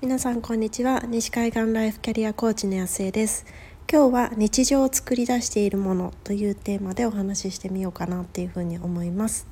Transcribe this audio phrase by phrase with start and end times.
[0.00, 1.02] 皆さんこんにちは。
[1.08, 3.44] 西海岸ライフキャリアコーチの安江です。
[3.90, 9.48] 今日は日常を作り出しているものというテーマでお話ししてみようかなっていうふうに思います。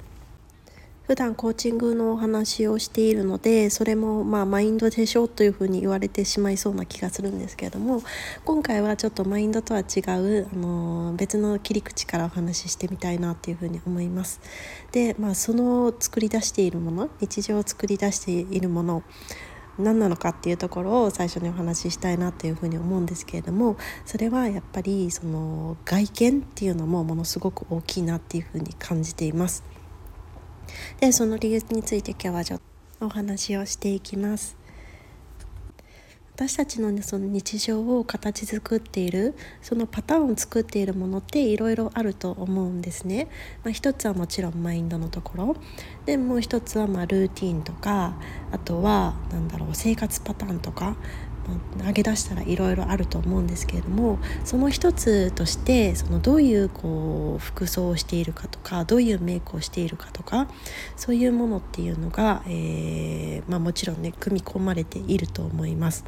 [1.08, 8.02] 普段コーチングのお話をしているのでそれもまあマインドでしょうというふうに言われてしまいそうな気がするんですけれども
[8.44, 14.40] 今回はちょっとマインドとは違う、あの別の切り口からお話ししてみたいなっていうふうに思います。
[14.92, 19.02] でまあその作り出しているもの日常を作り出しているもの
[19.78, 29.64] 何なのかっていうところを最初にお話ししたいなっていうふうに思うんですけれどもそれはやっぱりその外見っていうのもものすごく大きいなっていうふうに感じています。
[31.00, 32.60] でその理由について今日はちょっ
[32.98, 34.65] とお話をしていきます。
[36.36, 43.28] 私たちの,、ね、その日常を形作っているそのパターンを作っているものっていろいろあると思うんですね。
[43.64, 45.56] まあ、一つはもちろんマインドのところ
[46.04, 48.16] でもう一つはまあルーティンとか
[48.52, 50.96] あとは何だろう生活パターンとか
[51.82, 60.48] 上げ出したらいろいろあると思うんですけれどもその一つとしてそのどういうこう服装をしているかとかどういうメイクをしているかとか
[60.96, 66.04] そういうものっていうのが、えーまあ、もちろんね組み込まれていると思います。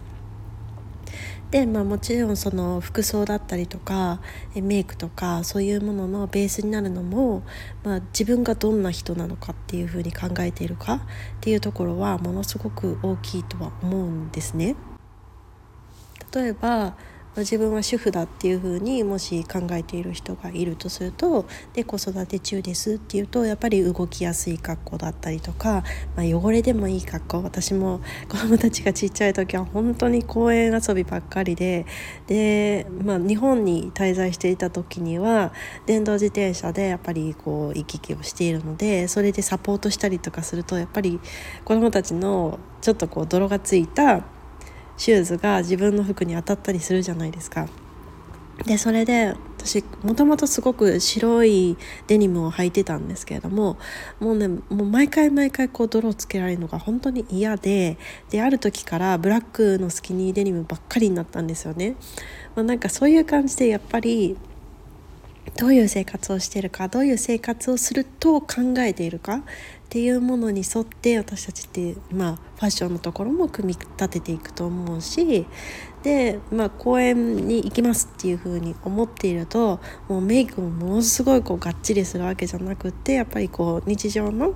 [1.51, 4.21] で、まあ、もちろんその服装だったりとか
[4.55, 7.43] メイクとかそういうもののベースになるのも、
[7.85, 11.01] まあ、自分がどんな人なのかっていうふうに考えているかっ
[11.41, 14.77] ていうところはものすごく大きいとは思うんですね。
[16.35, 16.95] 例えば
[17.37, 25.85] 自分は主婦だっていうふうにもし考えている人がいるとするとで子育て中ですっていうとやっぱり動きやすい格好だったりとか、
[26.17, 27.43] まあ、汚れでもいい格好。
[27.43, 31.87] 私も 子供たちがちっちゃい時は本当に公園遊びばっかりで
[32.27, 35.53] で、まあ、日本に滞在していた時には
[35.87, 41.21] 電動自転車でやっぱりこう行き来をしているのでそれでサポートしたりとかするとやっぱり
[41.65, 44.23] 子供たちのちょっとこう泥がついた
[44.99, 47.67] シューズが自分の服に当たったりするじゃないですか。
[48.65, 51.77] でそれで私もともとすごく白い
[52.09, 53.79] デニムを履いてたんですけれども
[54.19, 57.99] もうねもう毎回毎回こう泥をつけられるのが本当に嫌で
[58.31, 61.95] である時からブラックのスキニーデニムばっかりになったんですよね。
[62.57, 64.37] まあ、なんかそういう感じでやっぱり
[65.57, 69.43] どういう生活をしてるかどういう生活をすると考えているかっ
[69.91, 75.47] ていうものに沿って私たちって、まあ、ファッションのところも組み立てていくと思うし
[76.03, 84.55] で、まあ、公園に行きますっていうふうに思っているともうメイクもものすごいこうがっちりするわけじゃなくってやっぱりこう日常の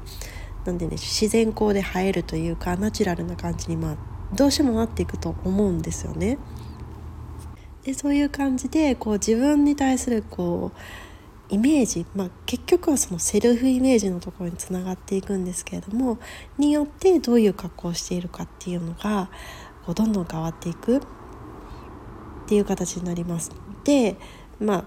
[0.66, 3.97] なんでね自然光で映えるというかナチュラルな感じに、まあ、
[4.34, 6.38] どうしてもなっていくと思うんですよね。
[7.84, 10.78] でそういう感じでこう自分に対するこう
[11.54, 16.19] イメージ、まあ、結局はそのセルフイメージのところにつながっていくんですけれども
[16.56, 19.31] によってどういう格好をしているかっていうのが
[19.84, 21.00] こうどんどん変わっていくっ
[22.47, 23.50] ていう形になります。
[23.84, 24.16] で
[24.60, 24.87] ま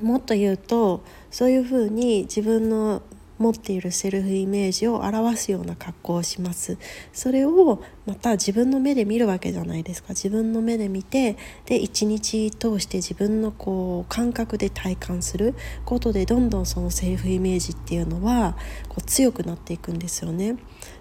[0.00, 3.02] あもっと言うとそういうふうに自分の
[3.38, 6.78] 持っているセルフイメージを表すような格好をします。
[7.12, 10.10] それをまた自分の目で見るわけじゃないですか。
[10.10, 11.36] 自分の目で見て
[11.66, 15.54] で一日通して自分のこう感覚で体感する。
[15.84, 18.56] ことでどんどんそのセルフイメージっていうのは
[18.88, 20.56] こう強くなっていくんですよね。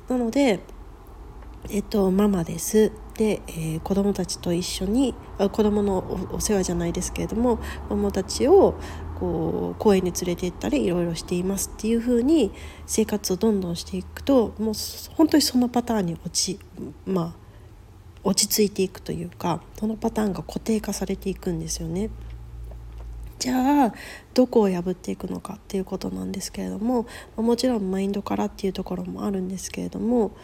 [0.10, 0.60] なので
[1.70, 2.92] えっと、ママです。
[3.18, 8.76] で、えー、子供たちと一緒に子供のお世話じゃないですけれども子供たちを
[9.24, 12.52] こう公園に連れて行ったりいろいろしていますっていう風に
[12.86, 14.74] 生活をどんどんしていくともう
[15.16, 16.60] 本当にそのパターンに落ち
[17.06, 17.36] まあ
[18.26, 22.10] 落ち着いていくというかそのパターンが固定化されていくんですよね。
[23.40, 23.94] じゃあ
[24.34, 27.08] どこを破っていくのかっていうことなんですけれども
[27.38, 30.36] もちろんマインドからっていうところもあるんですけれども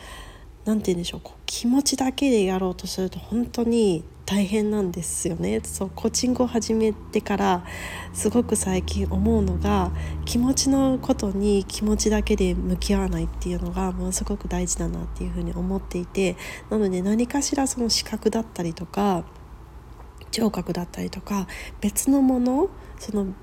[0.69, 7.66] 何て言うんでしょうこう気持ちだけでやろうとすると本当に大変なんですよねそうコーチングを始めてから
[8.13, 9.91] すごく最近思うのが
[10.25, 16.38] 気持ちのことに気持ちだけで向き合わないっていうのがものすごく大事だなっていうふうに思っていて
[16.69, 19.24] なので何かしらその視覚だったりとか
[20.30, 21.48] 聴覚だったりとか
[21.81, 22.69] 別のもの
[23.00, 23.33] その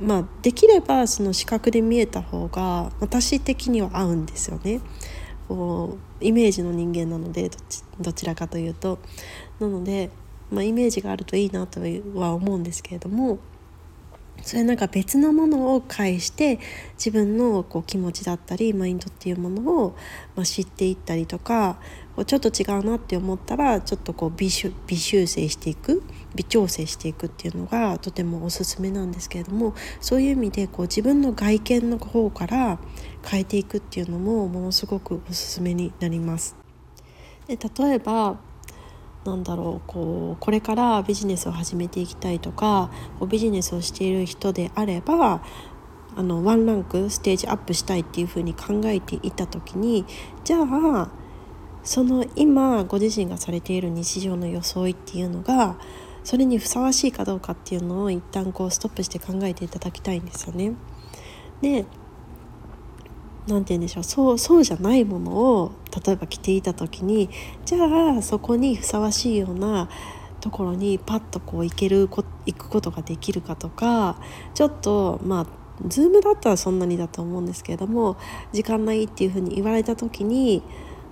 [0.00, 4.80] まあできればその視覚で見えた方が私的には合うんですよね。
[5.48, 7.50] こうイメージの人間なので
[8.00, 8.98] どちらかというと。
[9.60, 10.10] なので、
[10.50, 11.80] まあ、イメージがあるといいなと
[12.14, 13.38] は思うんですけれども
[14.42, 16.60] それなんか別のものを介して
[16.98, 19.96] 自分のこう気持ちだったりマインドっていうものを、
[20.34, 21.78] ま、知っていったりとか
[22.26, 24.72] ちょっと違うなって思ったらちょっとこう微修
[25.26, 26.02] 正していく。
[26.36, 32.78] 微調整していくっていうのがとてもおすすめなんですけれどもそういう意味でこう自分の外見の方から
[33.28, 36.56] 変えていくっていうのもものすごくおすすめになります。
[37.48, 38.38] で例えば
[39.24, 42.90] なんだろうこうこれからビジネスを始めていきたいとか
[43.28, 45.42] ビジネスをしている人であれば
[46.16, 50.06] あのワンランクステージアップしたいっていうふうに考えていた時に
[50.44, 51.10] じゃあ
[51.82, 55.76] その今ご自身がされている日常の装いっていうのが
[56.26, 60.72] それにふさわしいかどうかっていうのを一旦こうストップして考えていただきたいんですよね。
[61.62, 61.86] で
[63.46, 65.70] 何て言うんでしょうそうそうじゃないものを
[66.04, 67.30] 例えば着ていた時に
[67.64, 69.88] じゃあそこにふさわしいような
[70.40, 74.20] ところにパッとこう行ける行くことができるかとか
[74.54, 75.46] ちょっとまあ
[75.86, 78.16] ズームだったらそんなにだと思うんですけれども
[78.52, 80.64] 時間ないっていうふうに言われた時に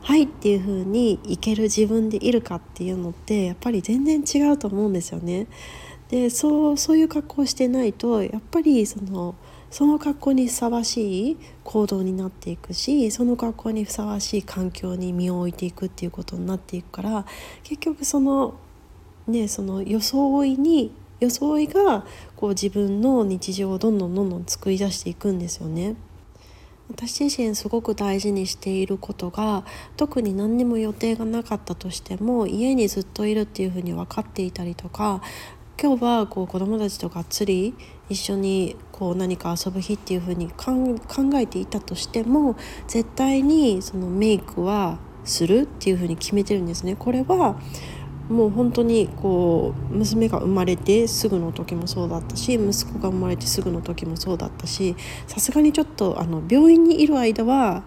[0.05, 5.47] はいっていう風にいける自分でいるかっていうのってやっぱり全然違うと思うんですよね。
[6.11, 9.35] でそうそういう格好をしてないとやっぱりその
[9.71, 17.25] その格好にふさわしい行動になっていくしその格好にふさわしい環境に身を置いていくっていうことになっていくから
[17.63, 18.55] 結局その
[19.27, 22.05] ねその装いに装いが
[22.37, 25.97] こう自分の日常をどんどんどんどん作り出していくんですよね。
[26.91, 29.65] 私自身すごく大事にしていることが
[29.97, 35.23] 特に何にも予定がなかったとしても家にずっといるっていうふうに分かっていたりとか
[35.81, 37.75] 今日はこう子どもたちとがっつり
[38.09, 40.99] 一緒にこう何か遊ぶ日っていうふうに考
[41.35, 42.57] えていたとしても
[42.87, 46.97] 絶対にそのメイクはするっていうふうに決めてるんですね。
[46.97, 47.59] これは
[48.29, 57.83] もう本当にこう娘が生まれてすぐの時もそうだったし息子が生まれてすぐの時もそうだったしさすがにちょっとあの病院にいる間は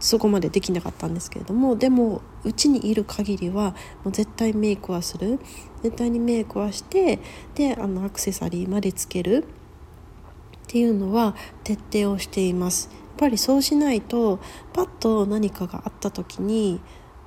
[0.00, 5.38] そこまでできなかったんですけれどもでもうちにいる限りはもう絶対メイクはする
[5.82, 7.20] 絶対にメイクはして
[7.54, 12.88] であのアクセサリーまでつけるっていうのは徹底をしています。
[12.92, 14.40] やっぱりそうしないと
[14.72, 16.80] パッと何かがあった時に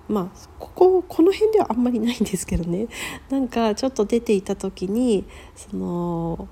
[0.08, 2.88] まあこここの辺ではあんまりないんですけどね
[3.30, 5.26] なんかちょっと出ていた時に
[5.56, 6.48] その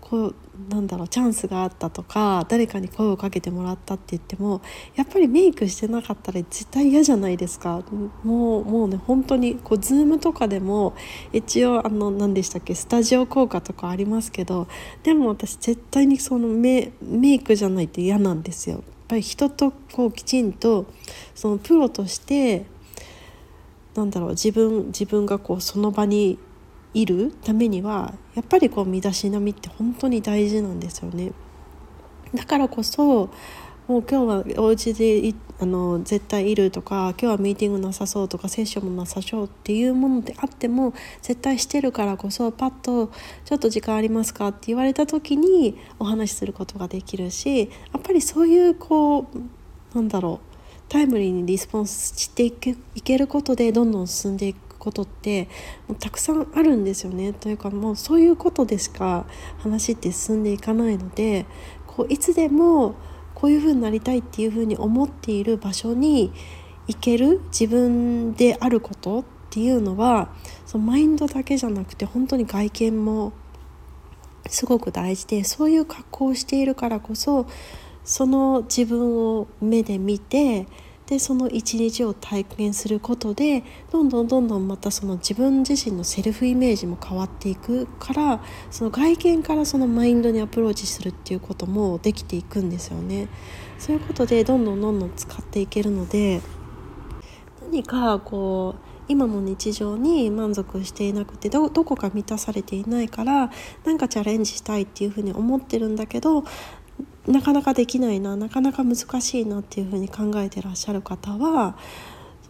[0.00, 0.34] こう
[0.70, 4.62] なんだろうチャンスがあったとか誰かに声をかけてもらったって言っても
[4.96, 7.82] やっぱりメイクしてなかったら絶対嫌じゃないですか
[8.24, 10.94] もうもうね本当にこう Zoom とかでも
[11.32, 14.66] 一応あの何でしたっけスタジオ効果とかありますけど
[15.02, 18.76] でも私絶対にそのメメイクじゃないと嫌なんですよ。
[18.76, 20.86] やっぱり人とこうきちんと
[21.34, 22.66] そのプロとして
[23.94, 26.38] なんだろう自分自分がこうその場に
[26.94, 31.32] いるためにはやっぱりこう身だしなみって本当に大事なんですよね。
[32.34, 33.30] だからこそ
[33.86, 40.92] もう今日はお家であの絶対いるとか今日はミーティングなさそうとかセッションもなさそうっていうものであっても
[41.22, 43.10] 絶対してるからこそパッと
[43.46, 50.47] 「ちょっと時間ありますか?」って言われた時にお話しすることができるしやっぱりそういうこうなんだろう
[50.88, 55.48] タイムリーにリスポンスしていけいけることでどんどん進んでいくことって
[55.86, 57.32] もうたくさんあるんですよね。
[57.32, 59.26] というかもうそういうことでしか
[59.58, 61.46] 話って進んでいかないので
[61.86, 62.94] こういつでも
[63.34, 66.32] こういう風になりたいっていう風に思っている場所に
[66.86, 70.30] 行ける自分であることっていうのは
[70.66, 73.32] そのマインドだけじゃなくて本当に外見も
[74.48, 77.46] すごく大事でそういう格好をしているからこそ
[78.08, 80.66] その自分を目で見て
[81.04, 83.62] でその一日を体験することで
[83.92, 93.28] どんどんどんどんまたその自分自身のセルフイメージも変わっていくからその外見からそのマインドにアプローチするっていうこともできていくんですよね。
[93.78, 96.40] そういうことでどんどんどんどん使っていけるので
[97.60, 103.50] 何かこう今の日常に満足していなくてどこか満たされていないから
[103.84, 106.44] 何かチャレンジしたいっていうふうに思ってるんだけど
[107.28, 111.76] なかなかできないななかなか難しいなっていうふうに考えてらっしゃる方は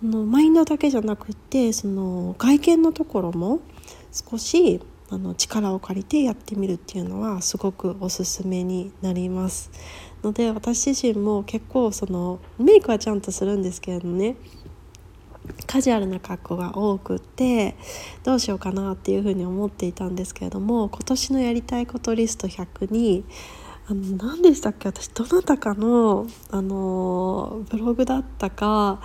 [0.01, 3.61] そのマインドだけじゃなくってその外見のところも
[4.13, 4.81] 少し
[5.11, 9.71] あの力を借りてやってみるっていうのはすごくおすすめになります。
[10.23, 14.37] ので私自身も結構そのメイクはちゃんとするんですけれどね
[15.67, 17.77] カジュアルな格好が多くって
[18.25, 23.25] どうしようかなっていうふうに思っていたんですけれども今年のやりたいことリスト100に
[23.91, 24.89] あの何でしたっけ？
[24.89, 29.01] 私どなたかのあのブログだったか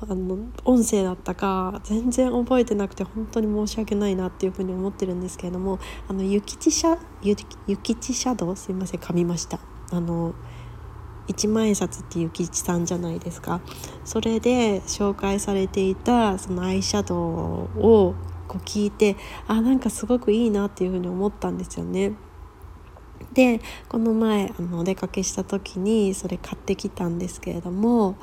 [0.00, 7.46] あの音声だったか全然覚えてなくて本当に申し訳ないなっていうふうに思ってるんですけれどもあの諭吉シャ諭
[7.82, 9.60] 吉シャドウすいません噛みました。
[9.90, 10.34] あの
[11.28, 13.60] 一万円札っていう吉さんじゃないですか。
[14.04, 17.18] それで紹介されていたそのアイシャドウ
[17.86, 18.14] を
[18.48, 19.16] こう聞いて
[19.46, 22.14] あなんかすごくいいなっていうふうに思ったんですよね。
[23.32, 28.16] でこの前あのお出かけした時にそれ買ってきたんですけれども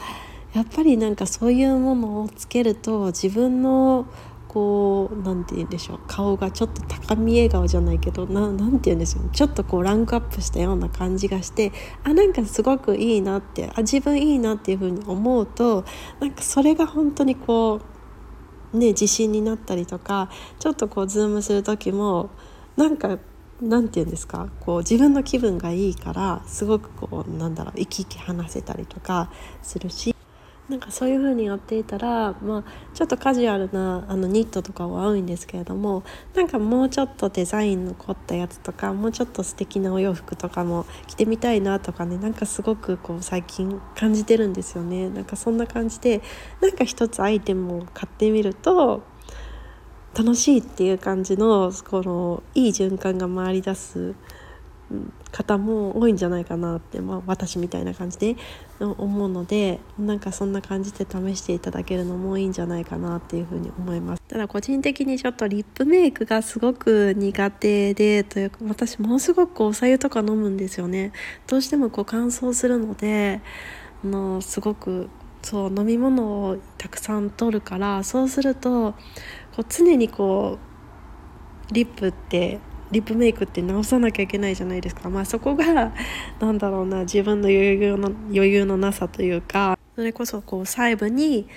[0.54, 4.08] やっぱりなんかそういうものをつけると自分の
[4.48, 11.74] こう何て言うんでしょう顔がちょっと高見笑顔じゃないけど何て言うんですよちょっとこうランクアップしたような感じがして
[12.06, 15.84] あなんかすごくいいなってあ自分いいなっていうふうに思うと
[16.22, 17.82] なんかそれが本当にこ
[18.74, 22.30] うね自信になったりとかちょっとこうズームする時も
[22.78, 23.20] なんか
[23.62, 24.50] なんて言うんですか？
[24.60, 29.32] こう自分の気分がいいからすごくこうなんだろう生き生き話せたりとか
[29.62, 30.14] するし
[30.68, 32.64] なんかそういう風にやっていたら、まあ、
[32.96, 45.08] ちょっとカジュアルなあのニットとかは合うんですけれどもなんかもうちょっとデザインの凝ったやつとかもうちょっと素敵なお洋服とかも着てみたいなとかねなんかすごくこう最近感じてるんですよね。
[45.10, 46.24] なんかそんな感じで
[46.62, 49.04] なんか一つアイテムを買ってみると
[50.16, 54.16] 楽しいっていう感じのこのいい循環が回り出す
[55.32, 58.36] 方も多いんじゃないかなって、まあ、私みたいな感じで
[58.80, 64.22] 思うのでなんかそんな感じで試していただけるのもいいんじゃないかなっていうふうに思います。
[64.28, 71.12] ただ個人的にちょっとリップメイクがすごく苦手でというか私ものすごくお茶湯とか飲むんですよね。
[71.48, 73.42] どうしてもこう乾燥するので
[74.04, 75.10] あのすごく
[75.42, 78.96] そう飲み物をたくさん取るからそうすると
[79.56, 80.60] こう常にこ
[81.72, 82.60] うリップって
[82.92, 85.10] リップメイクって直さなきゃいけないじゃないですか。
[85.10, 85.94] まあそこが
[86.40, 91.48] 何だろうな自分の余裕の余裕のなさというかそれこそこう細部に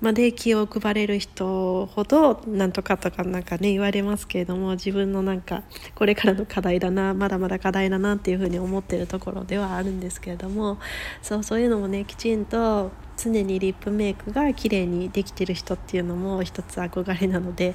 [0.00, 5.62] まで気を配れる人ほどなんとかとかなんかね言われますけれども自分のなんか
[5.94, 10.78] これからの課題だなまだまだ課題だなっていうふうに思ってるところではあるんですけれども
[11.22, 17.74] そうそういうのもねきちんと常にリップメイクが綺麗にできてる人っていうのも一つ憧れなので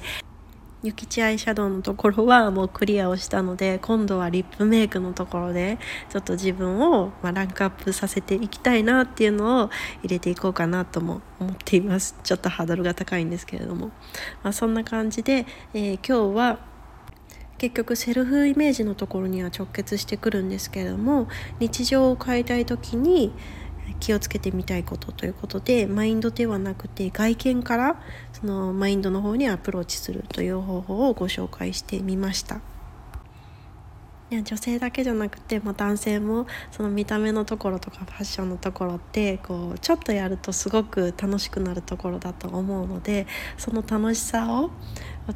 [0.84, 5.78] ゆきちアイシャドウのところはもうクリアをしたので今度はリップメイクのところで
[6.10, 9.70] ちょっと自分をまランクアップさせていきたいなっていうのを
[10.02, 12.16] 入れていこうかなとも思っています。
[12.24, 13.92] ちょっとハードルが高いんですけれども、
[14.42, 16.58] まあ、そんな感じで、えー、今日は
[17.58, 21.28] 結局セルフイメージのところには直結してくるんですけれども
[21.60, 23.32] 日常を変えたい時に
[24.00, 32.60] 気をつけてみたいことということでマインドではなくて外見からそのマインドの方にアプローチするという方法をご紹介してみました。
[34.32, 43.26] いや女性だけじゃなくて、まあ、男性もその見た目のところとかファッションのところってこうちょっとやるとすごく楽しくなるところだと思うので
[43.58, 44.70] その楽しさを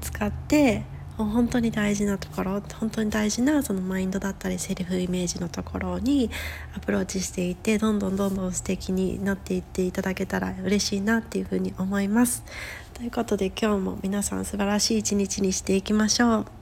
[0.00, 0.86] 使って
[1.24, 6.30] 本当に大事なところ本当に大事なそのマインドだったりセリフイメージのところに
[6.76, 12.44] アプローチしていってどんどんどんどん素敵になっていっていただけたら嬉しいなっていうふうに思います。
[12.94, 16.55] ということで今日も皆さん素晴らしい一日にしていきましょう。